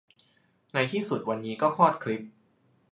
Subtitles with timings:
[0.73, 2.21] ในที่สุดวันนี้ก็คลอดคลิป